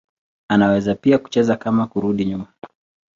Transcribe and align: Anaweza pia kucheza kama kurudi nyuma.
Anaweza 0.51 0.95
pia 0.95 1.17
kucheza 1.17 1.55
kama 1.57 1.87
kurudi 1.87 2.25
nyuma. 2.25 2.47